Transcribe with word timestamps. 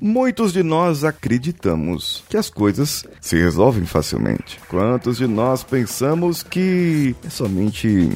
Muitos 0.00 0.54
de 0.54 0.62
nós 0.62 1.04
acreditamos 1.04 2.24
que 2.28 2.38
as 2.38 2.48
coisas 2.48 3.04
se 3.20 3.36
resolvem 3.36 3.84
facilmente. 3.84 4.58
Quantos 4.66 5.18
de 5.18 5.26
nós 5.26 5.62
pensamos 5.62 6.42
que 6.42 7.14
é 7.22 7.28
somente 7.28 8.08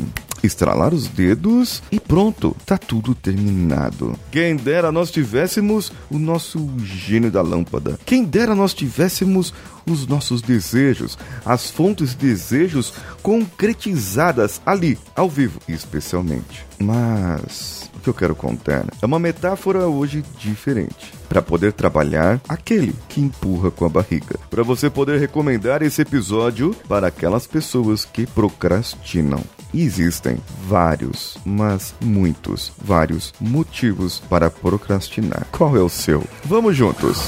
estralar 0.43 0.95
os 0.95 1.09
dedos 1.09 1.83
e 1.91 2.01
pronto, 2.01 2.57
tá 2.65 2.79
tudo 2.79 3.15
terminado. 3.15 4.19
Quem 4.31 4.57
dera 4.57 4.91
nós 4.91 5.11
tivéssemos 5.11 5.93
o 6.11 6.19
nosso 6.19 6.71
gênio 6.79 7.31
da 7.31 7.43
lâmpada. 7.43 7.99
Quem 8.05 8.25
dera 8.25 8.55
nós 8.55 8.73
tivéssemos 8.73 9.53
os 9.87 10.07
nossos 10.07 10.41
desejos, 10.41 11.19
as 11.45 11.71
fontes 11.71 12.15
de 12.15 12.29
desejos 12.29 12.95
concretizadas 13.23 14.61
ali, 14.65 14.99
ao 15.15 15.29
vivo, 15.29 15.61
especialmente. 15.69 16.65
Mas 16.79 17.91
que 18.05 18.11
eu 18.11 18.15
quero 18.15 18.37
contar 18.37 18.85
é 19.01 19.07
uma 19.07 19.19
metáfora 19.19 19.87
hoje 19.87 20.23
diferente 20.39 21.13
para 21.29 21.41
poder 21.43 21.73
trabalhar 21.73 22.41
aquele 22.49 22.95
que 23.09 23.21
empurra 23.21 23.71
com 23.71 23.85
a 23.85 23.89
barriga. 23.89 24.39
Para 24.51 24.63
você 24.63 24.89
poder 24.91 25.19
recomendar 25.19 25.83
esse 25.83 26.03
episódio 26.03 26.77
para 26.89 27.09
aquelas 27.09 27.47
pessoas 27.47 28.05
que 28.05 28.27
procrastinam. 28.27 29.43
Existem 29.73 30.39
vários, 30.69 31.37
mas 31.45 31.95
muitos, 32.01 32.71
vários 32.79 33.33
motivos 33.41 34.21
para 34.29 34.49
procrastinar. 34.49 35.49
Qual 35.51 35.77
é 35.77 35.81
o 35.81 35.89
seu? 35.89 36.23
Vamos 36.45 36.77
juntos! 36.77 37.19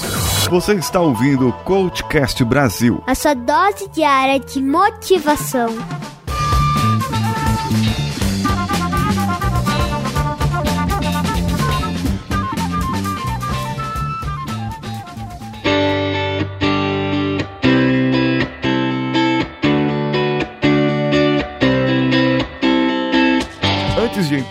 Você 0.49 0.75
está 0.75 1.01
ouvindo 1.01 1.49
o 1.49 1.53
Coachcast 1.65 2.45
Brasil 2.45 3.03
a 3.07 3.15
sua 3.15 3.35
dose 3.35 3.89
diária 3.89 4.39
de 4.39 4.63
motivação. 4.63 5.69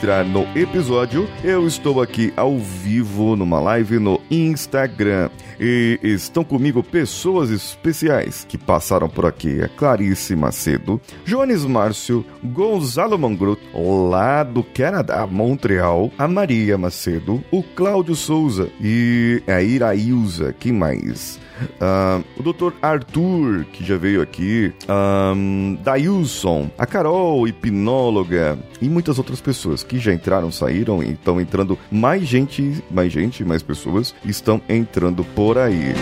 Entrar 0.06 0.24
no 0.24 0.46
episódio, 0.56 1.28
eu 1.44 1.66
estou 1.66 2.00
aqui 2.00 2.32
ao 2.38 2.60
vivo 2.60 3.36
numa 3.36 3.60
live 3.60 3.98
no 3.98 4.22
Instagram. 4.30 5.32
E 5.60 6.00
estão 6.04 6.44
comigo 6.44 6.84
pessoas 6.84 7.50
especiais 7.50 8.46
que 8.48 8.56
passaram 8.56 9.10
por 9.10 9.26
aqui. 9.26 9.64
A 9.64 9.68
Clarice 9.68 10.36
Macedo, 10.36 11.02
Jones 11.26 11.66
Márcio, 11.66 12.24
Gonzalo 12.44 13.18
Mangrot, 13.18 13.60
lá 13.74 14.44
do 14.44 14.64
Canadá, 14.64 15.26
Montreal, 15.26 16.12
a 16.20 16.28
Maria 16.28 16.78
Macedo, 16.78 17.44
o 17.50 17.64
Cláudio 17.64 18.14
Souza 18.14 18.70
e 18.80 19.42
a 19.48 19.60
Iraísa, 19.60 20.54
quem 20.60 20.72
mais? 20.72 21.40
Uh, 21.80 22.24
o 22.38 22.44
Dr. 22.44 22.74
Arthur, 22.82 23.66
que 23.72 23.84
já 23.84 23.98
veio 23.98 24.22
aqui, 24.22 24.74
um, 24.90 25.78
Dailson, 25.84 26.70
a 26.78 26.86
Carol, 26.86 27.48
hipnóloga, 27.48 28.60
e 28.82 28.90
muitas 28.90 29.18
outras 29.18 29.42
pessoas 29.42 29.84
que 29.84 30.00
já 30.00 30.14
entraram, 30.14 30.52
saíram 30.52 31.04
e 31.04 31.12
estão 31.12 31.40
entrando. 31.40 31.78
Mais 31.92 32.24
gente, 32.24 32.84
mais 32.90 33.12
gente, 33.12 33.44
mais 33.44 33.64
pessoas 33.64 34.14
estão 34.26 34.62
entrando 34.68 35.24
por 35.24 35.58
aí. 35.58 35.94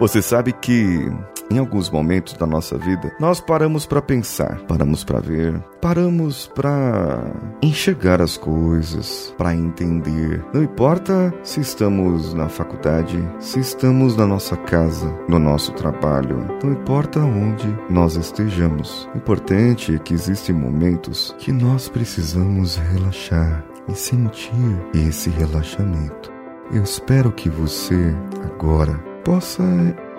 Você 0.00 0.20
sabe 0.20 0.52
que 0.52 1.08
em 1.50 1.58
alguns 1.58 1.90
momentos 1.90 2.34
da 2.34 2.46
nossa 2.46 2.76
vida, 2.78 3.14
nós 3.20 3.40
paramos 3.40 3.86
para 3.86 4.02
pensar, 4.02 4.60
paramos 4.66 5.04
para 5.04 5.20
ver, 5.20 5.58
paramos 5.80 6.50
para 6.54 7.22
enxergar 7.62 8.20
as 8.20 8.36
coisas, 8.36 9.34
para 9.36 9.54
entender. 9.54 10.44
Não 10.52 10.62
importa 10.62 11.32
se 11.42 11.60
estamos 11.60 12.34
na 12.34 12.48
faculdade, 12.48 13.18
se 13.38 13.60
estamos 13.60 14.16
na 14.16 14.26
nossa 14.26 14.56
casa, 14.56 15.12
no 15.28 15.38
nosso 15.38 15.72
trabalho, 15.72 16.46
não 16.62 16.72
importa 16.72 17.20
onde 17.20 17.66
nós 17.90 18.16
estejamos. 18.16 19.08
O 19.14 19.18
importante 19.18 19.94
é 19.94 19.98
que 19.98 20.14
existem 20.14 20.54
momentos 20.54 21.34
que 21.38 21.52
nós 21.52 21.88
precisamos 21.88 22.76
relaxar 22.76 23.64
e 23.88 23.94
sentir 23.94 24.52
esse 24.94 25.30
relaxamento. 25.30 26.32
Eu 26.72 26.82
espero 26.82 27.30
que 27.30 27.50
você 27.50 28.14
agora 28.42 28.94
possa 29.22 29.62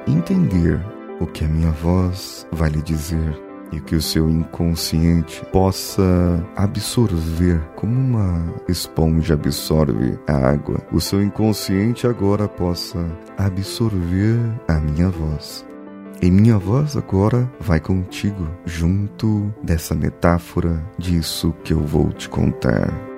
entender 0.07 0.79
o 1.19 1.25
que 1.25 1.45
a 1.45 1.47
minha 1.47 1.71
voz 1.71 2.47
vai 2.51 2.69
lhe 2.69 2.81
dizer 2.81 3.45
e 3.71 3.79
que 3.79 3.95
o 3.95 4.01
seu 4.01 4.29
inconsciente 4.29 5.43
possa 5.51 6.03
absorver 6.55 7.59
como 7.75 7.93
uma 7.93 8.53
esponja 8.67 9.33
absorve 9.33 10.17
a 10.27 10.33
água. 10.33 10.79
O 10.91 11.01
seu 11.01 11.21
inconsciente 11.21 12.07
agora 12.07 12.47
possa 12.47 13.05
absorver 13.37 14.39
a 14.67 14.75
minha 14.75 15.09
voz. 15.09 15.65
E 16.21 16.31
minha 16.31 16.57
voz 16.57 16.95
agora 16.95 17.51
vai 17.59 17.79
contigo, 17.79 18.47
junto 18.65 19.53
dessa 19.61 19.93
metáfora 19.93 20.81
disso 20.97 21.53
que 21.63 21.73
eu 21.73 21.81
vou 21.81 22.11
te 22.13 22.29
contar. 22.29 23.14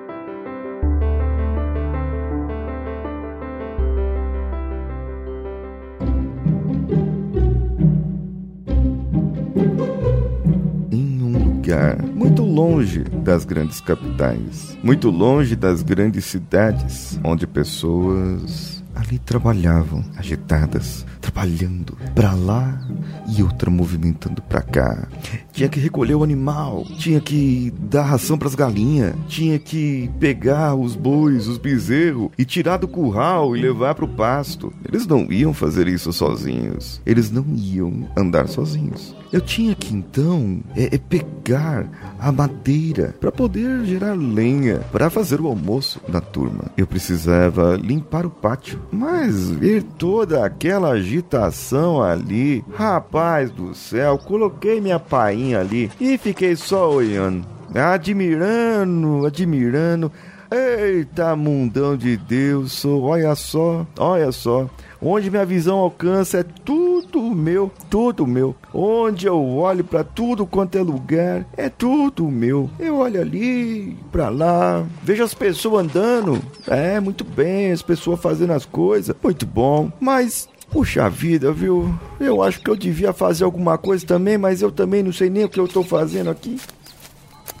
Lugar 11.68 12.02
muito 12.02 12.42
longe 12.42 13.04
das 13.22 13.44
grandes 13.44 13.80
capitais, 13.80 14.76
muito 14.82 15.10
longe 15.10 15.54
das 15.54 15.82
grandes 15.82 16.24
cidades, 16.24 17.20
onde 17.22 17.46
pessoas 17.46 18.77
ali 18.94 19.18
trabalhavam, 19.18 20.04
agitadas, 20.16 21.06
trabalhando 21.20 21.96
para 22.14 22.32
lá 22.32 22.80
e 23.28 23.42
outra 23.42 23.70
movimentando 23.70 24.42
para 24.42 24.62
cá. 24.62 25.08
Tinha 25.52 25.68
que 25.68 25.80
recolher 25.80 26.14
o 26.14 26.24
animal, 26.24 26.84
tinha 26.98 27.20
que 27.20 27.72
dar 27.78 28.02
ração 28.02 28.38
para 28.38 28.48
as 28.48 28.54
galinhas, 28.54 29.14
tinha 29.28 29.58
que 29.58 30.10
pegar 30.18 30.74
os 30.74 30.94
bois, 30.94 31.48
os 31.48 31.58
bezerros 31.58 32.30
e 32.38 32.44
tirar 32.44 32.78
do 32.78 32.88
curral 32.88 33.56
e 33.56 33.60
levar 33.60 33.94
para 33.94 34.04
o 34.04 34.08
pasto. 34.08 34.72
Eles 34.84 35.06
não 35.06 35.30
iam 35.30 35.52
fazer 35.52 35.88
isso 35.88 36.12
sozinhos. 36.12 37.00
Eles 37.04 37.30
não 37.30 37.44
iam 37.54 38.08
andar 38.16 38.48
sozinhos. 38.48 39.14
Eu 39.32 39.40
tinha 39.40 39.74
que 39.74 39.94
então 39.94 40.60
é, 40.74 40.94
é 40.94 40.98
pegar 40.98 41.86
a 42.18 42.32
madeira 42.32 43.14
para 43.20 43.30
poder 43.30 43.84
gerar 43.84 44.14
lenha 44.14 44.80
para 44.90 45.10
fazer 45.10 45.40
o 45.40 45.46
almoço 45.46 46.00
da 46.08 46.20
turma. 46.20 46.64
Eu 46.76 46.86
precisava 46.86 47.76
limpar 47.76 48.24
o 48.24 48.30
pátio, 48.30 48.80
mas 48.90 49.50
ver 49.50 49.82
toda 49.82 50.44
aquela 50.44 50.90
agitação 50.90 52.02
ali, 52.02 52.64
rapaz 52.74 53.50
do 53.50 53.74
céu, 53.74 54.18
coloquei 54.18 54.80
minha 54.80 54.98
painha 54.98 55.60
ali 55.60 55.90
e 56.00 56.16
fiquei 56.16 56.56
só 56.56 56.90
olhando, 56.90 57.46
admirando, 57.74 59.26
admirando. 59.26 60.10
Eita, 60.50 61.36
mundão 61.36 61.94
de 61.94 62.16
Deus, 62.16 62.82
olha 62.84 63.34
só, 63.34 63.86
olha 63.98 64.32
só. 64.32 64.66
Onde 65.00 65.30
minha 65.30 65.44
visão 65.44 65.78
alcança 65.78 66.38
é 66.38 66.42
tudo 66.42 67.22
meu, 67.22 67.70
tudo 67.88 68.26
meu. 68.26 68.54
Onde 68.74 69.26
eu 69.26 69.40
olho 69.40 69.84
para 69.84 70.02
tudo 70.02 70.46
quanto 70.46 70.76
é 70.76 70.82
lugar, 70.82 71.46
é 71.56 71.68
tudo 71.68 72.28
meu. 72.28 72.68
Eu 72.78 72.96
olho 72.96 73.20
ali, 73.20 73.96
para 74.10 74.28
lá, 74.28 74.84
vejo 75.02 75.22
as 75.22 75.34
pessoas 75.34 75.84
andando. 75.84 76.40
É, 76.66 76.98
muito 76.98 77.24
bem, 77.24 77.70
as 77.70 77.82
pessoas 77.82 78.20
fazendo 78.20 78.52
as 78.52 78.64
coisas, 78.64 79.14
muito 79.22 79.46
bom. 79.46 79.90
Mas 80.00 80.48
Puxa 80.70 81.08
vida, 81.08 81.50
viu? 81.50 81.98
Eu 82.20 82.42
acho 82.42 82.60
que 82.60 82.68
eu 82.68 82.76
devia 82.76 83.10
fazer 83.14 83.42
alguma 83.42 83.78
coisa 83.78 84.06
também, 84.06 84.36
mas 84.36 84.60
eu 84.60 84.70
também 84.70 85.02
não 85.02 85.12
sei 85.12 85.30
nem 85.30 85.44
o 85.44 85.48
que 85.48 85.58
eu 85.58 85.64
estou 85.64 85.82
fazendo 85.82 86.28
aqui. 86.28 86.58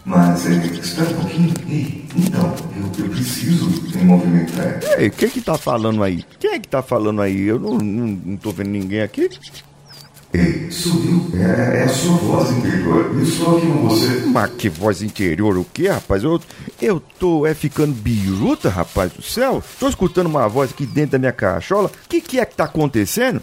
Mas, 0.08 0.46
é, 0.46 0.54
espera 0.80 1.10
um 1.10 1.14
pouquinho. 1.14 1.54
Ei, 1.68 2.02
então, 2.16 2.54
eu, 2.74 3.04
eu 3.04 3.10
preciso 3.10 3.68
me 3.94 4.04
movimentar. 4.04 4.80
Ei, 4.98 5.10
quem 5.10 5.28
que 5.28 5.42
tá 5.42 5.58
falando 5.58 6.02
aí? 6.02 6.24
Quem 6.40 6.52
é 6.52 6.58
que 6.58 6.66
tá 6.66 6.82
falando 6.82 7.20
aí? 7.20 7.42
Eu 7.42 7.58
não, 7.58 7.76
não, 7.76 8.06
não 8.24 8.36
tô 8.38 8.50
vendo 8.50 8.70
ninguém 8.70 9.02
aqui. 9.02 9.28
Ei, 10.32 10.70
sumiu. 10.70 11.30
É, 11.34 11.80
é 11.80 11.84
a 11.84 11.88
sua 11.88 12.16
voz 12.16 12.50
interior. 12.52 13.10
Eu 13.14 13.22
estou 13.22 13.58
aqui 13.58 13.66
com 13.66 13.88
você. 13.88 14.26
Mas 14.26 14.50
que 14.52 14.70
voz 14.70 15.02
interior 15.02 15.58
o 15.58 15.66
quê, 15.74 15.88
rapaz? 15.88 16.24
Eu, 16.24 16.40
eu 16.80 17.00
tô 17.18 17.44
é 17.44 17.52
ficando 17.52 17.92
biruta, 17.92 18.70
rapaz 18.70 19.12
do 19.12 19.22
céu. 19.22 19.62
Tô 19.78 19.90
escutando 19.90 20.26
uma 20.26 20.48
voz 20.48 20.70
aqui 20.70 20.86
dentro 20.86 21.12
da 21.12 21.18
minha 21.18 21.32
cachola. 21.32 21.88
O 21.88 22.08
que, 22.08 22.22
que 22.22 22.40
é 22.40 22.46
que 22.46 22.56
tá 22.56 22.64
acontecendo? 22.64 23.42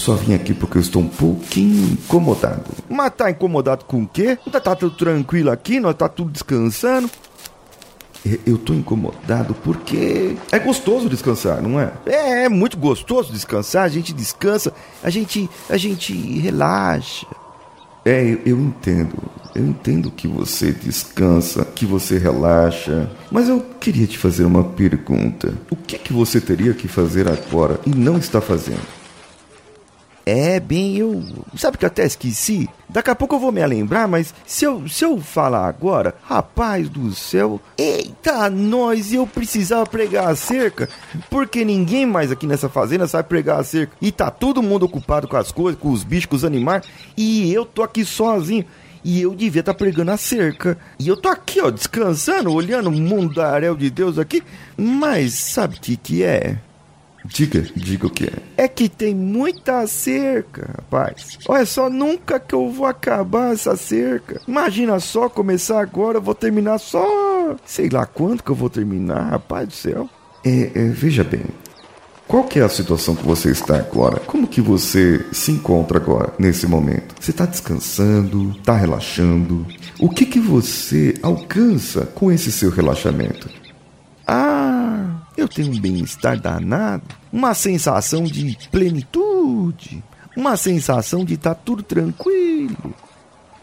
Só 0.00 0.14
vim 0.14 0.32
aqui 0.32 0.54
porque 0.54 0.78
eu 0.78 0.80
estou 0.80 1.02
um 1.02 1.08
pouquinho 1.08 1.92
incomodado. 1.92 2.64
Mas 2.88 3.12
tá 3.14 3.30
incomodado 3.30 3.84
com 3.84 4.04
o 4.04 4.08
quê? 4.08 4.38
Tá, 4.50 4.58
tá 4.58 4.74
tudo 4.74 4.96
tranquilo 4.96 5.50
aqui, 5.50 5.78
nós 5.78 5.94
tá 5.94 6.08
tudo 6.08 6.30
descansando. 6.30 7.10
Eu 8.46 8.56
tô 8.56 8.72
incomodado 8.72 9.52
porque 9.62 10.36
é 10.50 10.58
gostoso 10.58 11.06
descansar, 11.06 11.60
não 11.60 11.78
é? 11.78 11.92
É, 12.06 12.44
é 12.44 12.48
muito 12.48 12.78
gostoso 12.78 13.30
descansar, 13.30 13.84
a 13.84 13.88
gente 13.88 14.14
descansa, 14.14 14.72
a 15.02 15.10
gente, 15.10 15.50
a 15.68 15.76
gente 15.76 16.14
relaxa. 16.38 17.26
É, 18.02 18.22
eu, 18.22 18.40
eu 18.46 18.58
entendo. 18.58 19.18
Eu 19.54 19.66
entendo 19.66 20.10
que 20.10 20.26
você 20.26 20.72
descansa, 20.72 21.62
que 21.62 21.84
você 21.84 22.16
relaxa, 22.16 23.10
mas 23.30 23.50
eu 23.50 23.60
queria 23.78 24.06
te 24.06 24.16
fazer 24.16 24.46
uma 24.46 24.64
pergunta. 24.64 25.52
O 25.70 25.76
que 25.76 25.98
que 25.98 26.12
você 26.12 26.40
teria 26.40 26.72
que 26.72 26.88
fazer 26.88 27.28
agora 27.28 27.78
e 27.84 27.90
não 27.90 28.16
está 28.16 28.40
fazendo? 28.40 28.99
É, 30.24 30.60
bem, 30.60 30.96
eu. 30.96 31.22
Sabe 31.56 31.78
que 31.78 31.84
eu 31.84 31.88
até 31.88 32.04
esqueci? 32.04 32.68
Daqui 32.88 33.10
a 33.10 33.14
pouco 33.14 33.36
eu 33.36 33.40
vou 33.40 33.52
me 33.52 33.64
lembrar, 33.64 34.06
mas 34.06 34.34
se 34.46 34.64
eu, 34.64 34.86
se 34.88 35.04
eu 35.04 35.20
falar 35.20 35.66
agora, 35.66 36.14
rapaz 36.22 36.88
do 36.88 37.12
céu, 37.14 37.60
eita, 37.78 38.50
nós, 38.50 39.12
eu 39.12 39.26
precisava 39.26 39.86
pregar 39.86 40.28
a 40.28 40.36
cerca, 40.36 40.88
porque 41.30 41.64
ninguém 41.64 42.04
mais 42.04 42.32
aqui 42.32 42.46
nessa 42.46 42.68
fazenda 42.68 43.06
sabe 43.06 43.28
pregar 43.28 43.60
a 43.60 43.64
cerca. 43.64 43.92
E 44.00 44.10
tá 44.12 44.30
todo 44.30 44.62
mundo 44.62 44.84
ocupado 44.84 45.28
com 45.28 45.36
as 45.36 45.52
coisas, 45.52 45.80
com 45.80 45.90
os 45.90 46.04
bichos, 46.04 46.26
com 46.26 46.36
os 46.36 46.44
animais, 46.44 46.84
e 47.16 47.52
eu 47.52 47.64
tô 47.64 47.82
aqui 47.82 48.04
sozinho. 48.04 48.64
E 49.02 49.22
eu 49.22 49.34
devia 49.34 49.60
estar 49.60 49.72
tá 49.72 49.78
pregando 49.78 50.10
a 50.10 50.16
cerca. 50.18 50.76
E 50.98 51.08
eu 51.08 51.16
tô 51.16 51.30
aqui, 51.30 51.58
ó, 51.60 51.70
descansando, 51.70 52.52
olhando 52.52 52.90
o 52.90 52.92
mundaréu 52.92 53.74
de 53.74 53.88
Deus 53.88 54.18
aqui. 54.18 54.42
Mas 54.76 55.32
sabe 55.32 55.76
o 55.76 55.80
que, 55.80 55.96
que 55.96 56.22
é? 56.22 56.58
Diga, 57.24 57.64
diga 57.76 58.06
o 58.06 58.10
que 58.10 58.24
é. 58.24 58.32
É 58.56 58.68
que 58.68 58.88
tem 58.88 59.14
muita 59.14 59.86
cerca, 59.86 60.70
rapaz. 60.76 61.38
Olha 61.46 61.66
só, 61.66 61.90
nunca 61.90 62.40
que 62.40 62.54
eu 62.54 62.70
vou 62.70 62.86
acabar 62.86 63.52
essa 63.52 63.76
cerca. 63.76 64.40
Imagina 64.48 64.98
só 65.00 65.28
começar 65.28 65.80
agora, 65.80 66.18
eu 66.18 66.22
vou 66.22 66.34
terminar 66.34 66.78
só. 66.78 67.56
Sei 67.64 67.88
lá 67.88 68.06
quanto 68.06 68.42
que 68.42 68.50
eu 68.50 68.56
vou 68.56 68.70
terminar, 68.70 69.30
rapaz 69.30 69.68
do 69.68 69.74
céu. 69.74 70.08
É, 70.44 70.70
é, 70.74 70.88
veja 70.88 71.22
bem, 71.22 71.44
qual 72.30 72.44
que 72.44 72.60
é 72.60 72.62
a 72.62 72.68
situação 72.68 73.16
que 73.16 73.26
você 73.26 73.50
está 73.50 73.76
agora? 73.76 74.20
Como 74.20 74.46
que 74.46 74.60
você 74.60 75.26
se 75.32 75.50
encontra 75.50 75.98
agora, 75.98 76.32
nesse 76.38 76.64
momento? 76.64 77.14
Você 77.20 77.32
está 77.32 77.44
descansando? 77.44 78.52
Está 78.52 78.76
relaxando? 78.76 79.66
O 79.98 80.08
que 80.08 80.24
que 80.24 80.38
você 80.38 81.14
alcança 81.22 82.06
com 82.06 82.30
esse 82.30 82.52
seu 82.52 82.70
relaxamento? 82.70 83.50
Ah, 84.24 84.69
eu 85.40 85.48
tenho 85.48 85.72
um 85.72 85.80
bem-estar 85.80 86.38
danado, 86.38 87.02
uma 87.32 87.54
sensação 87.54 88.24
de 88.24 88.56
plenitude, 88.70 90.02
uma 90.36 90.56
sensação 90.56 91.24
de 91.24 91.34
estar 91.34 91.54
tá 91.54 91.60
tudo 91.64 91.82
tranquilo. 91.82 92.94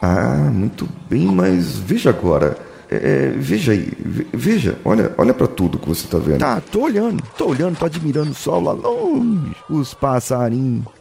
Ah, 0.02 0.50
muito 0.52 0.88
bem, 1.10 1.26
mas 1.28 1.78
veja 1.78 2.10
agora. 2.10 2.58
É, 2.90 2.96
é 2.96 3.30
veja 3.32 3.74
aí, 3.74 3.92
veja, 4.34 4.78
olha, 4.86 5.14
olha 5.18 5.34
para 5.34 5.48
tudo 5.48 5.78
que 5.78 5.88
você 5.88 6.06
está 6.06 6.18
vendo. 6.18 6.40
Tá, 6.40 6.62
tô 6.62 6.82
olhando, 6.82 7.22
tô 7.38 7.48
olhando, 7.48 7.78
tô 7.78 7.86
admirando 7.86 8.32
o 8.32 8.36
sol 8.36 8.62
lá 8.62 8.72
longe, 8.72 9.56
os 9.70 9.94
passarinhos. 9.94 10.97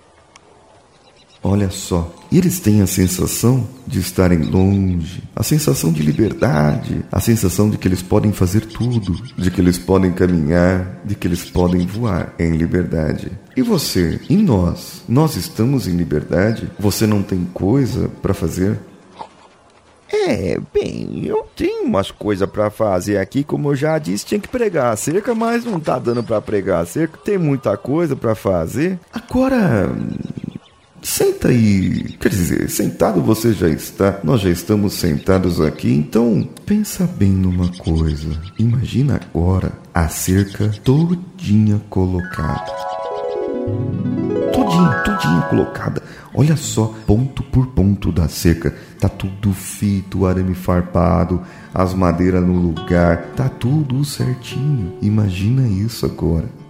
Olha 1.48 1.70
só, 1.70 2.12
eles 2.32 2.58
têm 2.58 2.82
a 2.82 2.88
sensação 2.88 3.68
de 3.86 4.00
estarem 4.00 4.38
longe, 4.38 5.22
a 5.34 5.44
sensação 5.44 5.92
de 5.92 6.02
liberdade, 6.02 7.04
a 7.12 7.20
sensação 7.20 7.70
de 7.70 7.78
que 7.78 7.86
eles 7.86 8.02
podem 8.02 8.32
fazer 8.32 8.62
tudo, 8.62 9.14
de 9.38 9.48
que 9.48 9.60
eles 9.60 9.78
podem 9.78 10.10
caminhar, 10.10 11.02
de 11.04 11.14
que 11.14 11.28
eles 11.28 11.48
podem 11.48 11.86
voar 11.86 12.34
em 12.36 12.56
liberdade. 12.56 13.30
E 13.56 13.62
você, 13.62 14.18
e 14.28 14.36
nós? 14.36 15.04
Nós 15.08 15.36
estamos 15.36 15.86
em 15.86 15.96
liberdade? 15.96 16.68
Você 16.80 17.06
não 17.06 17.22
tem 17.22 17.44
coisa 17.54 18.10
para 18.20 18.34
fazer? 18.34 18.80
É, 20.12 20.58
bem, 20.74 21.26
eu 21.26 21.46
tenho 21.54 21.84
umas 21.84 22.10
coisas 22.10 22.50
para 22.50 22.70
fazer 22.70 23.18
aqui, 23.18 23.44
como 23.44 23.70
eu 23.70 23.76
já 23.76 23.96
disse, 24.00 24.26
tinha 24.26 24.40
que 24.40 24.48
pregar 24.48 24.92
a 24.92 24.96
cerca, 24.96 25.32
mas 25.32 25.64
não 25.64 25.78
tá 25.78 25.96
dando 25.96 26.24
para 26.24 26.40
pregar 26.40 26.82
a 26.82 26.86
cerca. 26.86 27.16
Tem 27.18 27.38
muita 27.38 27.76
coisa 27.76 28.16
para 28.16 28.34
fazer. 28.34 28.98
Agora, 29.12 29.88
Senta 31.06 31.48
aí. 31.48 32.16
Quer 32.18 32.30
dizer, 32.30 32.68
sentado 32.68 33.22
você 33.22 33.52
já 33.52 33.68
está. 33.68 34.18
Nós 34.24 34.40
já 34.40 34.50
estamos 34.50 34.94
sentados 34.94 35.60
aqui, 35.60 35.88
então 35.88 36.46
pensa 36.66 37.06
bem 37.06 37.30
numa 37.30 37.68
coisa. 37.78 38.28
Imagina 38.58 39.14
agora 39.14 39.72
a 39.94 40.08
cerca 40.08 40.68
todinha 40.82 41.80
colocada. 41.88 42.72
Todinha, 44.52 45.02
todinha 45.04 45.42
colocada. 45.42 46.02
Olha 46.34 46.56
só, 46.56 46.92
ponto 47.06 47.40
por 47.44 47.68
ponto 47.68 48.10
da 48.10 48.26
cerca. 48.26 48.74
Tá 48.98 49.08
tudo 49.08 49.52
feito, 49.52 50.26
arame 50.26 50.54
farpado, 50.54 51.40
as 51.72 51.94
madeiras 51.94 52.44
no 52.44 52.54
lugar, 52.54 53.28
tá 53.36 53.48
tudo 53.48 54.04
certinho. 54.04 54.98
Imagina 55.00 55.68
isso 55.68 56.04
agora. 56.04 56.65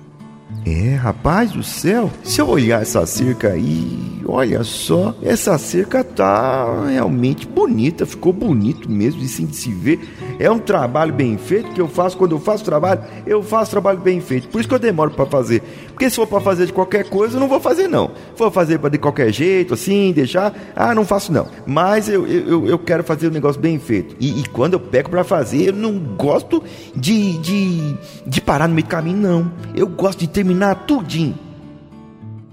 É, 0.64 0.94
rapaz 0.94 1.52
do 1.52 1.62
céu, 1.62 2.10
se 2.24 2.40
eu 2.40 2.48
olhar 2.48 2.82
essa 2.82 3.06
cerca 3.06 3.50
aí, 3.52 4.20
olha 4.26 4.64
só, 4.64 5.14
essa 5.22 5.56
cerca 5.58 6.02
tá 6.02 6.86
realmente 6.88 7.46
bonita, 7.46 8.04
ficou 8.04 8.32
bonito 8.32 8.90
mesmo 8.90 9.20
de, 9.20 9.28
sim, 9.28 9.46
de 9.46 9.54
se 9.54 9.72
ver. 9.72 10.00
É 10.38 10.50
um 10.50 10.58
trabalho 10.58 11.12
bem 11.12 11.38
feito 11.38 11.70
que 11.70 11.80
eu 11.80 11.86
faço 11.86 12.16
quando 12.16 12.32
eu 12.32 12.40
faço 12.40 12.64
trabalho, 12.64 13.00
eu 13.26 13.42
faço 13.42 13.70
trabalho 13.70 14.00
bem 14.00 14.20
feito. 14.20 14.48
Por 14.48 14.58
isso 14.58 14.68
que 14.68 14.74
eu 14.74 14.78
demoro 14.78 15.12
para 15.12 15.26
fazer. 15.26 15.62
Porque 15.96 16.10
se 16.10 16.16
for 16.16 16.26
para 16.26 16.42
fazer 16.42 16.66
de 16.66 16.74
qualquer 16.74 17.08
coisa, 17.08 17.36
eu 17.36 17.40
não 17.40 17.48
vou 17.48 17.58
fazer 17.58 17.88
não. 17.88 18.10
For 18.34 18.52
fazer 18.52 18.78
de 18.78 18.98
qualquer 18.98 19.32
jeito, 19.32 19.72
assim, 19.72 20.12
deixar, 20.12 20.54
ah, 20.76 20.94
não 20.94 21.06
faço 21.06 21.32
não. 21.32 21.48
Mas 21.66 22.06
eu, 22.06 22.26
eu, 22.26 22.66
eu 22.66 22.78
quero 22.78 23.02
fazer 23.02 23.28
o 23.28 23.30
um 23.30 23.32
negócio 23.32 23.58
bem 23.58 23.78
feito. 23.78 24.14
E, 24.20 24.40
e 24.40 24.44
quando 24.50 24.74
eu 24.74 24.80
pego 24.80 25.08
para 25.08 25.24
fazer, 25.24 25.68
eu 25.68 25.72
não 25.72 25.98
gosto 25.98 26.62
de, 26.94 27.38
de, 27.38 27.96
de 28.26 28.40
parar 28.42 28.68
no 28.68 28.74
meio 28.74 28.86
do 28.86 28.90
caminho, 28.90 29.16
não. 29.16 29.52
Eu 29.74 29.86
gosto 29.86 30.18
de 30.18 30.26
terminar 30.26 30.84
tudinho. 30.86 31.34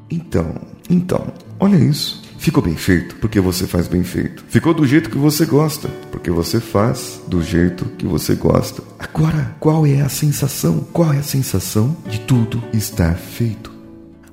Então, 0.09 0.55
então, 0.89 1.27
olha 1.59 1.75
isso. 1.75 2.21
Ficou 2.43 2.61
bem 2.61 2.75
feito 2.75 3.15
porque 3.21 3.39
você 3.39 3.65
faz 3.65 3.87
bem 3.87 4.03
feito. 4.03 4.43
Ficou 4.49 4.73
do 4.73 4.85
jeito 4.85 5.09
que 5.09 5.17
você 5.17 5.45
gosta 5.45 5.87
porque 6.11 6.29
você 6.29 6.59
faz 6.59 7.21
do 7.25 7.41
jeito 7.41 7.85
que 7.97 8.05
você 8.05 8.35
gosta. 8.35 8.83
Agora, 8.99 9.55
qual 9.61 9.87
é 9.87 10.01
a 10.01 10.09
sensação? 10.09 10.85
Qual 10.91 11.13
é 11.13 11.19
a 11.19 11.23
sensação 11.23 11.95
de 12.05 12.19
tudo 12.19 12.61
estar 12.73 13.15
feito? 13.15 13.71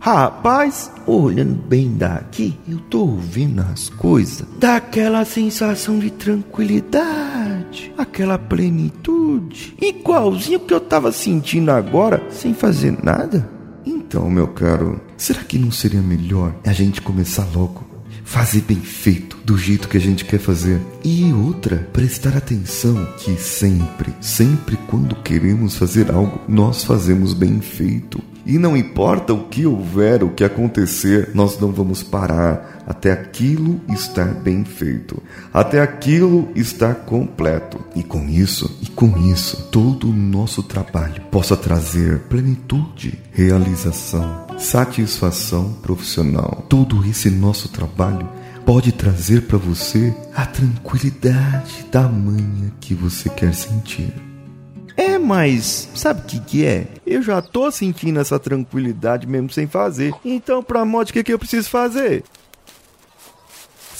Rapaz, 0.00 0.90
olhando 1.06 1.54
bem 1.54 1.96
daqui, 1.96 2.58
eu 2.68 2.80
tô 2.80 3.02
ouvindo 3.02 3.60
as 3.72 3.88
coisas, 3.88 4.44
daquela 4.58 5.24
sensação 5.24 6.00
de 6.00 6.10
tranquilidade, 6.10 7.92
aquela 7.96 8.36
plenitude, 8.36 9.76
igualzinho 9.80 10.58
que 10.58 10.74
eu 10.74 10.80
tava 10.80 11.12
sentindo 11.12 11.70
agora, 11.70 12.20
sem 12.28 12.54
fazer 12.54 12.98
nada. 13.04 13.48
Então, 13.86 14.28
meu 14.28 14.48
caro, 14.48 15.00
será 15.16 15.44
que 15.44 15.56
não 15.56 15.70
seria 15.70 16.02
melhor 16.02 16.52
a 16.66 16.72
gente 16.72 17.00
começar 17.00 17.46
logo 17.54 17.89
fazer 18.30 18.60
bem 18.60 18.80
feito, 18.80 19.36
do 19.44 19.58
jeito 19.58 19.88
que 19.88 19.96
a 19.96 20.00
gente 20.00 20.24
quer 20.24 20.38
fazer. 20.38 20.80
E 21.02 21.32
outra, 21.32 21.88
prestar 21.92 22.36
atenção 22.36 23.04
que 23.18 23.34
sempre, 23.34 24.14
sempre 24.20 24.76
quando 24.86 25.16
queremos 25.16 25.76
fazer 25.76 26.12
algo, 26.12 26.40
nós 26.48 26.84
fazemos 26.84 27.34
bem 27.34 27.60
feito. 27.60 28.22
E 28.44 28.58
não 28.58 28.76
importa 28.76 29.32
o 29.32 29.44
que 29.44 29.66
houver, 29.66 30.22
o 30.22 30.30
que 30.30 30.44
acontecer, 30.44 31.30
nós 31.34 31.58
não 31.58 31.72
vamos 31.72 32.02
parar 32.02 32.82
até 32.86 33.12
aquilo 33.12 33.80
estar 33.88 34.34
bem 34.34 34.64
feito, 34.64 35.22
até 35.52 35.80
aquilo 35.80 36.48
estar 36.54 36.94
completo. 36.94 37.78
E 37.94 38.02
com 38.02 38.28
isso, 38.28 38.78
e 38.82 38.86
com 38.86 39.16
isso, 39.30 39.68
todo 39.70 40.08
o 40.08 40.12
nosso 40.12 40.62
trabalho 40.62 41.22
possa 41.30 41.56
trazer 41.56 42.20
plenitude, 42.20 43.18
realização, 43.32 44.46
satisfação 44.58 45.72
profissional. 45.82 46.64
Todo 46.68 47.04
esse 47.06 47.30
nosso 47.30 47.68
trabalho 47.68 48.28
pode 48.64 48.92
trazer 48.92 49.42
para 49.42 49.58
você 49.58 50.14
a 50.34 50.46
tranquilidade 50.46 51.86
da 51.90 52.02
manhã 52.08 52.70
que 52.80 52.94
você 52.94 53.28
quer 53.28 53.54
sentir. 53.54 54.29
Mas 55.20 55.88
sabe 55.94 56.20
o 56.20 56.24
que, 56.24 56.40
que 56.40 56.64
é? 56.64 56.88
Eu 57.06 57.22
já 57.22 57.40
tô 57.42 57.70
sentindo 57.70 58.18
essa 58.20 58.38
tranquilidade 58.38 59.26
mesmo 59.26 59.50
sem 59.50 59.66
fazer. 59.66 60.14
Então, 60.24 60.62
pra 60.62 60.84
moto, 60.84 61.10
o 61.10 61.12
que, 61.12 61.22
que 61.22 61.32
eu 61.32 61.38
preciso 61.38 61.68
fazer? 61.68 62.24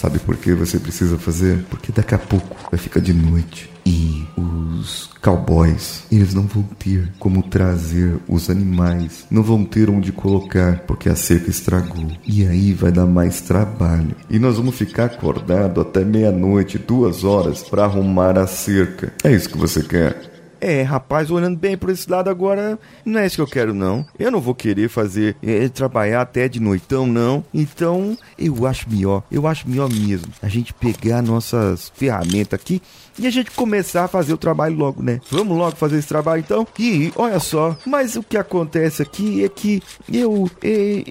Sabe 0.00 0.18
por 0.18 0.34
que 0.36 0.54
você 0.54 0.78
precisa 0.78 1.18
fazer? 1.18 1.62
Porque 1.68 1.92
daqui 1.92 2.14
a 2.14 2.18
pouco 2.18 2.56
vai 2.70 2.80
ficar 2.80 3.00
de 3.00 3.12
noite 3.12 3.70
e 3.84 4.26
os 4.34 5.10
cowboys, 5.20 6.04
eles 6.10 6.32
não 6.32 6.44
vão 6.44 6.62
ter 6.62 7.12
como 7.18 7.42
trazer 7.42 8.18
os 8.26 8.48
animais, 8.48 9.26
não 9.30 9.42
vão 9.42 9.62
ter 9.62 9.90
onde 9.90 10.10
colocar 10.10 10.80
porque 10.86 11.10
a 11.10 11.14
cerca 11.14 11.50
estragou. 11.50 12.10
E 12.26 12.46
aí 12.46 12.72
vai 12.72 12.90
dar 12.90 13.04
mais 13.04 13.42
trabalho. 13.42 14.16
E 14.30 14.38
nós 14.38 14.56
vamos 14.56 14.74
ficar 14.74 15.04
acordado 15.04 15.82
até 15.82 16.02
meia-noite, 16.02 16.78
duas 16.78 17.22
horas 17.22 17.62
para 17.62 17.84
arrumar 17.84 18.38
a 18.38 18.46
cerca. 18.46 19.12
É 19.22 19.30
isso 19.30 19.50
que 19.50 19.58
você 19.58 19.82
quer? 19.82 20.29
É, 20.60 20.82
rapaz, 20.82 21.30
olhando 21.30 21.56
bem 21.56 21.76
por 21.76 21.88
esse 21.88 22.10
lado 22.10 22.28
agora, 22.28 22.78
não 23.04 23.18
é 23.18 23.26
isso 23.26 23.36
que 23.36 23.42
eu 23.42 23.46
quero, 23.46 23.72
não. 23.72 24.06
Eu 24.18 24.30
não 24.30 24.40
vou 24.40 24.54
querer 24.54 24.90
fazer, 24.90 25.34
é, 25.42 25.68
trabalhar 25.68 26.20
até 26.20 26.48
de 26.48 26.60
noitão, 26.60 27.06
não. 27.06 27.42
Então, 27.52 28.16
eu 28.38 28.66
acho 28.66 28.88
melhor, 28.90 29.22
eu 29.32 29.46
acho 29.46 29.68
melhor 29.68 29.88
mesmo 29.88 30.30
a 30.42 30.48
gente 30.48 30.74
pegar 30.74 31.22
nossas 31.22 31.90
ferramentas 31.94 32.60
aqui 32.60 32.82
e 33.18 33.26
a 33.26 33.30
gente 33.30 33.50
começar 33.50 34.04
a 34.04 34.08
fazer 34.08 34.32
o 34.32 34.38
trabalho 34.38 34.76
logo, 34.76 35.02
né? 35.02 35.20
Vamos 35.30 35.56
logo 35.56 35.76
fazer 35.76 35.98
esse 35.98 36.08
trabalho 36.08 36.40
então? 36.40 36.66
E 36.78 37.12
olha 37.16 37.38
só, 37.40 37.76
mas 37.86 38.16
o 38.16 38.22
que 38.22 38.36
acontece 38.36 39.02
aqui 39.02 39.44
é 39.44 39.48
que 39.48 39.82
eu 40.12 40.50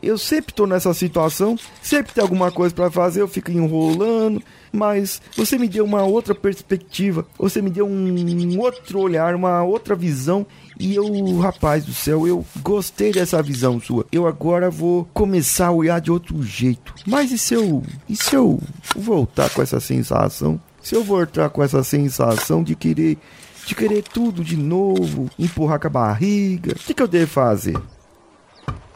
eu, 0.01 0.17
sempre 0.17 0.53
tô 0.53 0.65
nessa 0.65 0.93
situação, 0.93 1.57
sempre 1.81 2.13
tem 2.13 2.21
alguma 2.21 2.51
coisa 2.51 2.73
para 2.73 2.89
fazer, 2.91 3.21
eu 3.21 3.27
fico 3.27 3.51
enrolando, 3.51 4.41
mas 4.71 5.21
você 5.35 5.57
me 5.57 5.67
deu 5.67 5.85
uma 5.85 6.03
outra 6.03 6.35
perspectiva, 6.35 7.25
você 7.37 7.61
me 7.61 7.69
deu 7.69 7.87
um 7.87 8.59
outro 8.59 8.99
olhar, 8.99 9.35
uma 9.35 9.63
outra 9.63 9.95
visão 9.95 10.45
e 10.79 10.95
eu, 10.95 11.37
rapaz 11.39 11.83
do 11.83 11.93
céu, 11.93 12.25
eu 12.25 12.45
gostei 12.61 13.11
dessa 13.11 13.43
visão 13.43 13.81
sua. 13.81 14.05
Eu 14.13 14.25
agora 14.25 14.69
vou 14.69 15.05
começar 15.13 15.67
a 15.67 15.71
olhar 15.71 15.99
de 15.99 16.09
outro 16.09 16.41
jeito. 16.41 16.95
Mas 17.05 17.31
e 17.33 17.37
se 17.37 17.53
eu, 17.53 17.83
e 18.07 18.15
se 18.15 18.33
eu 18.33 18.61
voltar 18.95 19.49
com 19.49 19.61
essa 19.61 19.81
sensação 19.81 20.59
se 20.81 20.95
eu 20.95 21.03
voltar 21.03 21.50
com 21.50 21.63
essa 21.63 21.83
sensação 21.83 22.63
de 22.63 22.75
querer 22.75 23.17
de 23.65 23.75
querer 23.75 24.01
tudo 24.01 24.43
de 24.43 24.57
novo, 24.57 25.29
empurrar 25.38 25.79
com 25.79 25.86
a 25.86 25.91
barriga, 25.91 26.71
o 26.71 26.75
que, 26.75 26.93
que 26.93 27.03
eu 27.03 27.07
devo 27.07 27.29
fazer? 27.29 27.77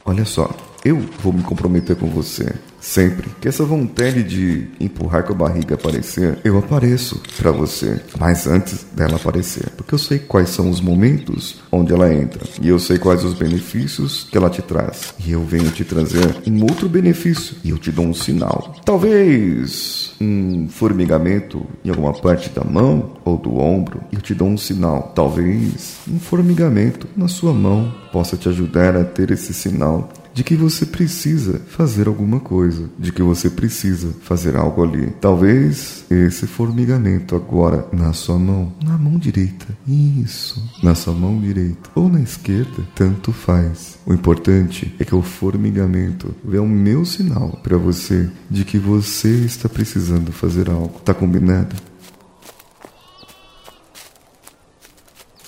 Olha 0.03 0.25
só, 0.25 0.49
eu 0.83 0.99
vou 1.19 1.31
me 1.31 1.41
comprometer 1.43 1.95
com 1.95 2.07
você. 2.07 2.53
Sempre 2.79 3.29
que 3.39 3.47
essa 3.47 3.63
vontade 3.63 4.23
de 4.23 4.67
empurrar 4.77 5.23
com 5.23 5.31
a 5.31 5.35
barriga 5.37 5.75
aparecer, 5.75 6.37
eu 6.43 6.57
apareço 6.57 7.21
para 7.37 7.49
você. 7.49 8.01
Mas 8.19 8.45
antes 8.45 8.85
dela 8.93 9.15
aparecer, 9.15 9.69
porque 9.77 9.93
eu 9.93 9.97
sei 9.97 10.19
quais 10.19 10.49
são 10.49 10.69
os 10.69 10.81
momentos 10.81 11.61
onde 11.71 11.93
ela 11.93 12.13
entra 12.13 12.43
e 12.61 12.67
eu 12.67 12.77
sei 12.77 12.97
quais 12.97 13.23
os 13.23 13.33
benefícios 13.33 14.27
que 14.29 14.37
ela 14.37 14.49
te 14.49 14.61
traz. 14.61 15.13
E 15.25 15.31
eu 15.31 15.45
venho 15.45 15.71
te 15.71 15.85
trazer 15.85 16.35
um 16.45 16.61
outro 16.63 16.89
benefício 16.89 17.55
e 17.63 17.69
eu 17.69 17.77
te 17.77 17.89
dou 17.89 18.05
um 18.05 18.13
sinal. 18.13 18.75
Talvez 18.83 20.11
um 20.19 20.67
formigamento 20.67 21.65
em 21.85 21.89
alguma 21.89 22.11
parte 22.11 22.49
da 22.49 22.65
mão 22.65 23.13
ou 23.23 23.37
do 23.37 23.57
ombro 23.57 24.01
eu 24.11 24.19
te 24.19 24.35
dou 24.35 24.49
um 24.49 24.57
sinal. 24.57 25.13
Talvez 25.15 25.99
um 26.05 26.19
formigamento 26.19 27.07
na 27.15 27.29
sua 27.29 27.53
mão 27.53 27.93
possa 28.11 28.35
te 28.35 28.49
ajudar 28.49 28.97
a 28.97 29.05
ter 29.05 29.31
esse 29.31 29.53
sinal 29.53 30.11
de 30.33 30.43
que 30.43 30.55
você 30.55 30.85
precisa 30.85 31.61
fazer 31.67 32.07
alguma 32.07 32.39
coisa, 32.39 32.89
de 32.97 33.11
que 33.11 33.21
você 33.21 33.49
precisa 33.49 34.13
fazer 34.21 34.55
algo 34.55 34.83
ali. 34.83 35.13
Talvez 35.21 36.05
esse 36.09 36.47
formigamento 36.47 37.35
agora 37.35 37.87
na 37.91 38.13
sua 38.13 38.39
mão, 38.39 38.73
na 38.83 38.97
mão 38.97 39.17
direita. 39.17 39.67
Isso, 39.87 40.61
na 40.81 40.95
sua 40.95 41.13
mão 41.13 41.39
direita 41.39 41.89
ou 41.95 42.09
na 42.09 42.21
esquerda, 42.21 42.83
tanto 42.95 43.31
faz. 43.31 43.97
O 44.05 44.13
importante 44.13 44.93
é 44.99 45.05
que 45.05 45.15
o 45.15 45.21
formigamento 45.21 46.33
é 46.51 46.59
o 46.59 46.67
meu 46.67 47.05
sinal 47.05 47.59
para 47.63 47.77
você 47.77 48.29
de 48.49 48.65
que 48.65 48.77
você 48.77 49.29
está 49.29 49.69
precisando 49.69 50.31
fazer 50.31 50.69
algo. 50.69 50.99
Tá 51.05 51.13
combinado? 51.13 51.75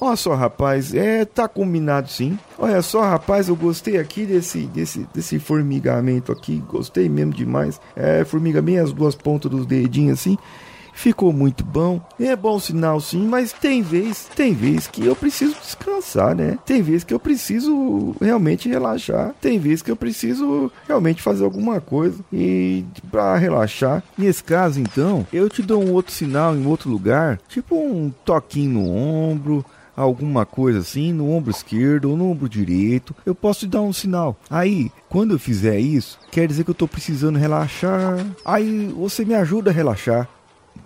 Olha 0.06 0.16
só, 0.16 0.36
rapaz, 0.36 0.94
é, 0.94 1.26
tá 1.26 1.48
combinado 1.48 2.08
sim. 2.12 2.38
Olha 2.60 2.80
só, 2.84 3.02
rapaz, 3.02 3.50
eu 3.50 3.56
gostei 3.56 3.98
aqui 3.98 4.24
desse, 4.24 4.60
desse, 4.68 5.08
desse 5.12 5.40
formigamento 5.40 6.32
aqui, 6.32 6.64
gostei 6.70 7.10
mesmo 7.10 7.34
demais. 7.34 7.82
É, 7.96 8.24
formiga 8.24 8.62
bem 8.62 8.78
as 8.78 8.94
duas 8.94 9.16
pontas 9.16 9.50
dos 9.50 9.66
dedinhos 9.66 10.20
assim. 10.20 10.38
Ficou 10.94 11.34
muito 11.34 11.66
bom. 11.66 12.00
É 12.20 12.36
bom 12.36 12.60
sinal 12.60 13.02
sim, 13.02 13.28
mas 13.28 13.52
tem 13.52 13.82
vez, 13.82 14.30
tem 14.36 14.54
vez 14.54 14.86
que 14.86 15.04
eu 15.04 15.16
preciso 15.16 15.56
descansar, 15.60 16.36
né? 16.36 16.60
Tem 16.64 16.84
vez 16.84 17.04
que 17.04 17.14
eu 17.14 17.20
preciso 17.20 18.16
realmente 18.22 18.70
relaxar. 18.70 19.34
Tem 19.42 19.58
vez 19.58 19.82
que 19.82 19.90
eu 19.90 19.96
preciso 19.96 20.72
realmente 20.88 21.22
fazer 21.22 21.44
alguma 21.44 21.82
coisa 21.82 22.24
e 22.32 22.86
para 23.12 23.36
relaxar. 23.38 24.04
Nesse 24.16 24.44
caso, 24.44 24.80
então, 24.80 25.26
eu 25.34 25.50
te 25.50 25.64
dou 25.64 25.84
um 25.84 25.92
outro 25.92 26.14
sinal 26.14 26.56
em 26.56 26.66
outro 26.68 26.92
lugar, 26.92 27.40
tipo 27.50 27.76
um 27.76 28.14
toquinho 28.24 28.74
no 28.76 28.96
ombro, 28.96 29.66
alguma 29.96 30.46
coisa 30.46 30.80
assim 30.80 31.14
no 31.14 31.32
ombro 31.32 31.52
esquerdo 31.52 32.10
ou 32.10 32.18
no 32.18 32.30
ombro 32.30 32.50
direito, 32.50 33.16
eu 33.26 33.36
posso 33.36 33.62
te 33.62 33.68
dar 33.68 33.82
um 33.82 33.94
sinal. 33.94 34.38
Aí, 34.50 34.92
quando 35.10 35.34
eu 35.34 35.40
fizer 35.40 35.80
isso, 35.80 36.20
quer 36.32 36.48
dizer 36.48 36.64
que 36.64 36.70
eu 36.70 36.74
estou 36.74 36.88
precisando 36.88 37.40
relaxar. 37.40 38.26
Aí 38.44 38.94
você 38.96 39.24
me 39.24 39.34
ajuda 39.34 39.72
a 39.72 39.74
relaxar. 39.74 40.28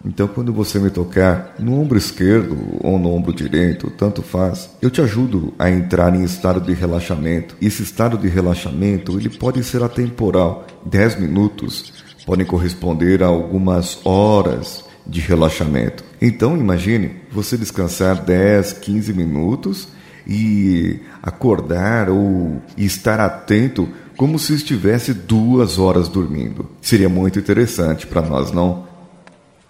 Então, 0.06 0.28
quando 0.28 0.54
você 0.54 0.80
me 0.80 0.90
tocar 0.90 1.56
no 1.60 1.80
ombro 1.80 1.98
esquerdo 1.98 2.58
ou 2.82 2.98
no 2.98 3.12
ombro 3.12 3.34
direito, 3.34 3.90
tanto 3.90 4.22
faz, 4.22 4.70
eu 4.82 4.90
te 4.90 5.02
ajudo 5.02 5.54
a 5.60 5.70
entrar 5.70 6.16
em 6.16 6.24
estado 6.24 6.62
de 6.62 6.74
relaxamento. 6.74 7.56
Esse 7.62 7.84
estado 7.84 8.18
de 8.18 8.28
relaxamento, 8.28 9.20
ele 9.20 9.30
pode 9.30 9.62
ser 9.64 9.84
atemporal. 9.84 10.66
10 10.86 11.20
minutos 11.20 11.92
podem 12.26 12.46
corresponder 12.46 13.24
a 13.24 13.28
algumas 13.28 14.00
horas 14.06 14.86
de 15.06 15.20
relaxamento. 15.20 16.04
Então 16.22 16.58
imagine 16.58 17.12
você 17.32 17.58
descansar 17.58 18.24
10, 18.24 18.74
15 18.74 19.14
minutos 19.14 19.88
e 20.28 21.00
acordar 21.24 22.10
ou 22.10 22.62
estar 22.78 23.20
atento 23.20 23.88
como 24.18 24.38
se 24.38 24.54
estivesse 24.54 25.14
duas 25.14 25.80
horas 25.80 26.10
dormindo. 26.10 26.70
Seria 26.82 27.08
muito 27.08 27.40
interessante 27.40 28.06
para 28.06 28.22
nós, 28.22 28.52
não? 28.52 28.89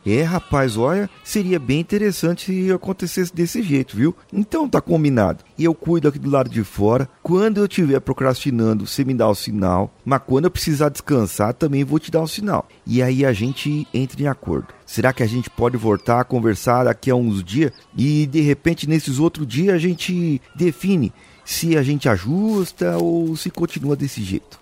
É, 0.10 0.24
rapaz, 0.24 0.76
olha, 0.76 1.08
seria 1.24 1.60
bem 1.60 1.80
interessante 1.80 2.46
se 2.46 2.72
acontecesse 2.72 3.32
desse 3.32 3.62
jeito, 3.62 3.96
viu? 3.96 4.16
Então 4.34 4.68
tá 4.68 4.82
combinado. 4.82 5.44
Eu 5.58 5.76
cuido 5.76 6.08
aqui 6.08 6.18
do 6.18 6.32
lado 6.32 6.50
de 6.50 6.64
fora. 6.64 7.08
Quando 7.22 7.60
eu 7.60 7.66
estiver 7.66 8.00
procrastinando, 8.00 8.88
você 8.88 9.06
me 9.06 9.14
dá 9.14 9.30
o 9.30 9.36
sinal. 9.36 9.94
Mas 10.04 10.22
quando 10.26 10.46
eu 10.46 10.52
precisar 10.52 10.90
descansar, 10.90 11.54
também 11.54 11.84
vou 11.84 12.00
te 12.00 12.10
dar 12.10 12.22
um 12.22 12.28
sinal. 12.28 12.68
E 12.88 13.04
aí 13.04 13.24
a 13.24 13.32
gente 13.32 13.88
entra 13.94 14.24
em 14.24 14.26
acordo. 14.28 14.70
Será 14.84 15.14
que 15.14 15.22
a 15.22 15.28
gente 15.28 15.48
pode 15.48 15.78
voltar 15.78 16.22
a 16.22 16.24
conversar 16.24 16.86
daqui 16.86 17.12
a 17.12 17.16
uns 17.16 17.44
dias? 17.44 17.72
E 17.96 18.26
de 18.26 18.42
repente, 18.42 18.90
nesses 18.90 19.20
outros 19.20 19.46
dias, 19.46 19.76
a 19.76 19.78
gente 19.78 20.42
define 20.56 21.14
se 21.46 21.78
a 21.78 21.84
gente 21.84 22.10
ajusta 22.10 22.98
ou 22.98 23.36
se 23.36 23.52
continua 23.52 23.96
desse 23.96 24.24
jeito. 24.24 24.60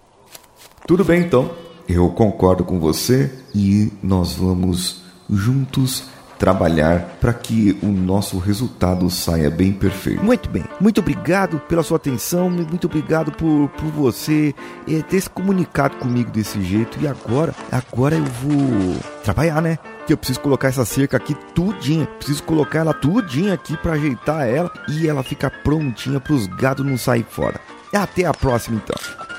Tudo 0.85 1.05
bem, 1.05 1.21
então. 1.21 1.49
Eu 1.87 2.09
concordo 2.09 2.65
com 2.65 2.81
você 2.81 3.31
e 3.55 3.93
nós 4.03 4.33
vamos 4.33 5.06
juntos 5.29 6.05
trabalhar 6.37 7.17
para 7.19 7.33
que 7.33 7.77
o 7.81 7.87
nosso 7.87 8.37
resultado 8.37 9.09
saia 9.09 9.49
bem 9.49 9.73
perfeito. 9.73 10.23
Muito 10.23 10.49
bem. 10.49 10.63
Muito 10.79 10.99
obrigado 10.99 11.59
pela 11.67 11.83
sua 11.83 11.97
atenção, 11.97 12.49
muito 12.49 12.85
obrigado 12.85 13.31
por, 13.31 13.69
por 13.69 13.91
você 13.91 14.53
é, 14.87 15.01
ter 15.01 15.21
se 15.21 15.29
comunicado 15.29 15.97
comigo 15.97 16.31
desse 16.31 16.61
jeito. 16.61 16.99
E 17.01 17.07
agora, 17.07 17.53
agora 17.71 18.15
eu 18.15 18.23
vou 18.23 18.95
trabalhar, 19.23 19.61
né? 19.61 19.77
Que 20.05 20.13
eu 20.13 20.17
preciso 20.17 20.39
colocar 20.39 20.69
essa 20.69 20.85
cerca 20.85 21.17
aqui 21.17 21.35
tudinha. 21.53 22.05
Preciso 22.05 22.43
colocar 22.43 22.79
ela 22.79 22.93
tudinha 22.93 23.53
aqui 23.53 23.75
para 23.77 23.93
ajeitar 23.93 24.47
ela 24.47 24.71
e 24.87 25.07
ela 25.07 25.23
ficar 25.23 25.49
prontinha 25.63 26.19
para 26.19 26.33
os 26.33 26.47
gados 26.47 26.85
não 26.85 26.97
sair 26.97 27.25
fora. 27.27 27.59
Até 27.93 28.25
a 28.25 28.33
próxima 28.33 28.77
então. 28.77 29.36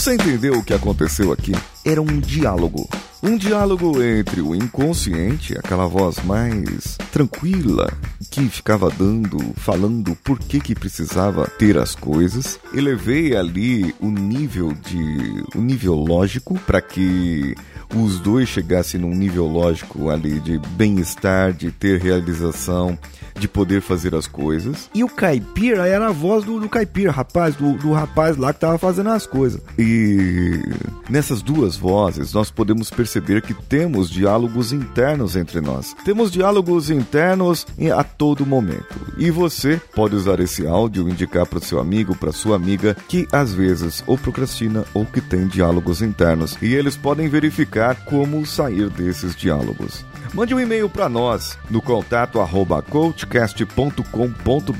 Você 0.00 0.14
entendeu 0.14 0.54
o 0.54 0.64
que 0.64 0.72
aconteceu 0.72 1.30
aqui? 1.30 1.52
Era 1.84 2.00
um 2.00 2.06
diálogo. 2.06 2.88
Um 3.22 3.36
diálogo 3.36 4.02
entre 4.02 4.40
o 4.40 4.54
inconsciente, 4.54 5.52
aquela 5.58 5.86
voz 5.86 6.16
mais 6.24 6.96
tranquila 7.12 7.92
que 8.30 8.48
ficava 8.48 8.88
dando, 8.90 9.38
falando 9.56 10.16
por 10.22 10.38
que 10.38 10.60
que 10.60 10.74
precisava 10.74 11.46
ter 11.46 11.76
as 11.76 11.94
coisas. 11.94 12.60
Elevei 12.72 13.36
ali 13.36 13.94
o 14.00 14.06
nível 14.06 14.72
de 14.72 15.44
o 15.54 15.60
nível 15.60 15.94
lógico 15.94 16.54
para 16.60 16.80
que 16.80 17.54
os 17.94 18.20
dois 18.20 18.48
chegassem 18.48 19.00
num 19.00 19.14
nível 19.14 19.46
lógico 19.46 20.10
ali 20.10 20.38
de 20.38 20.58
bem-estar, 20.76 21.52
de 21.52 21.72
ter 21.72 22.00
realização, 22.00 22.96
de 23.34 23.48
poder 23.48 23.80
fazer 23.80 24.14
as 24.14 24.26
coisas. 24.26 24.88
E 24.94 25.02
o 25.02 25.08
caipira 25.08 25.88
era 25.88 26.08
a 26.08 26.12
voz 26.12 26.44
do, 26.44 26.60
do 26.60 26.68
caipira, 26.68 27.10
rapaz, 27.10 27.56
do, 27.56 27.72
do 27.72 27.92
rapaz 27.92 28.36
lá 28.36 28.52
que 28.52 28.60
tava 28.60 28.78
fazendo 28.78 29.10
as 29.10 29.26
coisas. 29.26 29.60
E 29.78 30.60
nessas 31.08 31.42
duas 31.42 31.76
vozes 31.76 32.32
nós 32.32 32.50
podemos 32.50 32.90
perceber 32.90 33.42
que 33.42 33.54
temos 33.54 34.08
diálogos 34.08 34.72
internos 34.72 35.34
entre 35.34 35.60
nós. 35.60 35.96
Temos 36.04 36.30
diálogos 36.30 36.90
internos 36.90 37.66
a 37.96 38.04
todo 38.20 38.44
momento. 38.44 39.00
E 39.16 39.30
você 39.30 39.80
pode 39.94 40.14
usar 40.14 40.40
esse 40.40 40.66
áudio 40.66 41.08
e 41.08 41.10
indicar 41.10 41.46
para 41.46 41.58
o 41.58 41.64
seu 41.64 41.80
amigo, 41.80 42.14
para 42.14 42.32
sua 42.32 42.54
amiga 42.54 42.94
que 43.08 43.26
às 43.32 43.54
vezes 43.54 44.04
ou 44.06 44.18
procrastina 44.18 44.84
ou 44.92 45.06
que 45.06 45.22
tem 45.22 45.46
diálogos 45.46 46.02
internos. 46.02 46.54
E 46.60 46.74
eles 46.74 46.98
podem 46.98 47.30
verificar 47.30 48.04
como 48.04 48.44
sair 48.44 48.90
desses 48.90 49.34
diálogos. 49.34 50.04
Mande 50.34 50.54
um 50.54 50.60
e-mail 50.60 50.88
para 50.90 51.08
nós 51.08 51.58
no 51.70 51.80
contato 51.80 52.40
arroba 52.40 52.82
coachcast.com.br 52.82 54.04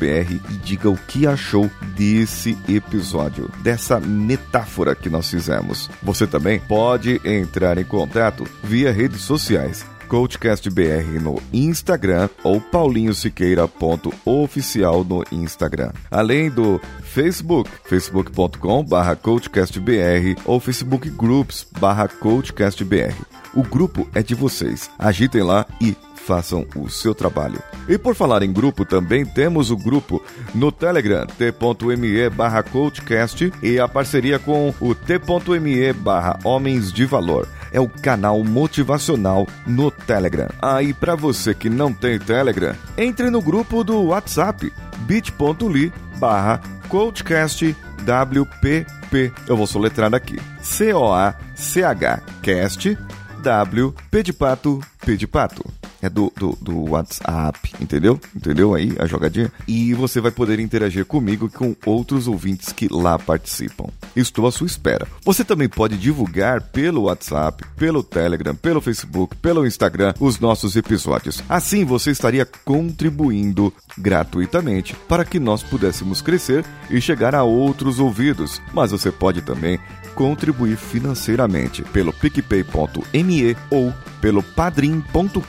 e 0.04 0.56
diga 0.62 0.90
o 0.90 0.98
que 0.98 1.26
achou 1.26 1.70
desse 1.96 2.58
episódio, 2.68 3.50
dessa 3.62 3.98
metáfora 3.98 4.94
que 4.94 5.08
nós 5.08 5.30
fizemos. 5.30 5.88
Você 6.02 6.26
também 6.26 6.60
pode 6.60 7.18
entrar 7.24 7.78
em 7.78 7.84
contato 7.84 8.46
via 8.62 8.92
redes 8.92 9.22
sociais. 9.22 9.89
CoachCastBR 10.10 11.22
no 11.22 11.40
Instagram 11.52 12.28
ou 12.42 12.60
paulinhosiqueira.oficial 12.60 15.04
no 15.04 15.22
Instagram. 15.30 15.92
Além 16.10 16.50
do 16.50 16.80
Facebook, 17.04 17.70
facebook.com 17.84 18.84
barra 18.84 19.14
CoachCastBR 19.14 20.36
ou 20.44 20.58
Facebook 20.58 21.08
Groups 21.10 21.64
barra 21.78 22.08
CoachCastBR. 22.08 23.14
O 23.54 23.62
grupo 23.62 24.08
é 24.12 24.20
de 24.22 24.34
vocês. 24.34 24.90
Agitem 24.98 25.44
lá 25.44 25.64
e 25.80 25.96
façam 26.16 26.66
o 26.76 26.88
seu 26.88 27.14
trabalho. 27.14 27.62
E 27.88 27.96
por 27.96 28.14
falar 28.14 28.42
em 28.42 28.52
grupo, 28.52 28.84
também 28.84 29.24
temos 29.24 29.70
o 29.70 29.76
grupo 29.76 30.22
no 30.54 30.70
Telegram, 30.70 31.26
t.me 31.26 32.30
barra 32.30 32.62
coachcast 32.62 33.52
e 33.62 33.78
a 33.78 33.88
parceria 33.88 34.38
com 34.38 34.72
o 34.80 34.94
t.me 34.94 35.92
barra 35.92 36.38
homens 36.44 36.92
de 36.92 37.04
valor. 37.04 37.48
É 37.72 37.80
o 37.80 37.88
canal 37.88 38.42
motivacional 38.44 39.46
no 39.66 39.90
Telegram. 39.90 40.48
Aí, 40.60 40.90
ah, 40.90 40.96
para 40.98 41.14
você 41.14 41.54
que 41.54 41.68
não 41.68 41.92
tem 41.92 42.18
Telegram, 42.18 42.74
entre 42.96 43.30
no 43.30 43.40
grupo 43.40 43.84
do 43.84 44.02
WhatsApp, 44.02 44.72
bit.ly 45.00 45.92
barra 46.18 46.60
coachcast 46.88 47.76
WPP. 48.04 49.32
Eu 49.46 49.56
vou 49.56 49.66
soletrar 49.66 50.14
aqui. 50.14 50.38
C-O-A-C-H 50.60 52.22
cast 52.42 52.98
W 53.42 53.94
P 54.10 54.22
de 54.22 54.32
pato, 54.32 54.80
P 55.04 55.16
de 55.16 55.26
pato. 55.26 55.79
É 56.02 56.08
do, 56.08 56.32
do, 56.36 56.56
do, 56.60 56.90
WhatsApp, 56.90 57.72
entendeu? 57.80 58.18
Entendeu 58.34 58.74
aí 58.74 58.94
a 58.98 59.06
jogadinha? 59.06 59.52
E 59.68 59.92
você 59.94 60.20
vai 60.20 60.30
poder 60.30 60.58
interagir 60.58 61.04
comigo 61.04 61.46
e 61.46 61.50
com 61.50 61.76
outros 61.84 62.26
ouvintes 62.26 62.72
que 62.72 62.88
lá 62.90 63.18
participam. 63.18 63.88
Estou 64.16 64.46
à 64.46 64.52
sua 64.52 64.66
espera. 64.66 65.06
Você 65.24 65.44
também 65.44 65.68
pode 65.68 65.96
divulgar 65.96 66.62
pelo 66.62 67.02
WhatsApp, 67.02 67.64
pelo 67.76 68.02
Telegram, 68.02 68.54
pelo 68.54 68.80
Facebook, 68.80 69.36
pelo 69.36 69.66
Instagram 69.66 70.14
os 70.18 70.38
nossos 70.38 70.74
episódios. 70.76 71.42
Assim 71.48 71.84
você 71.84 72.10
estaria 72.10 72.46
contribuindo 72.64 73.72
gratuitamente 73.96 74.94
para 75.08 75.24
que 75.24 75.38
nós 75.38 75.62
pudéssemos 75.62 76.22
crescer 76.22 76.64
e 76.90 77.00
chegar 77.00 77.34
a 77.34 77.42
outros 77.42 77.98
ouvidos. 77.98 78.60
Mas 78.72 78.90
você 78.90 79.10
pode 79.10 79.42
também 79.42 79.78
contribuir 80.20 80.76
financeiramente 80.76 81.82
pelo 81.82 82.12
picpay.me 82.12 83.56
ou 83.70 83.90
pelo 84.20 84.42
padrim.com.br 84.42 85.40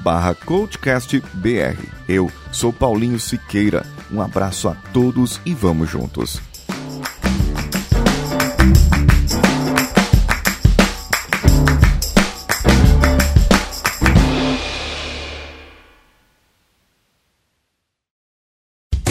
barra 0.00 0.34
coachcastbr. 0.34 1.78
Eu 2.08 2.28
sou 2.50 2.72
Paulinho 2.72 3.20
Siqueira. 3.20 3.86
Um 4.10 4.20
abraço 4.20 4.68
a 4.68 4.74
todos 4.92 5.40
e 5.46 5.54
vamos 5.54 5.88
juntos. 5.88 6.49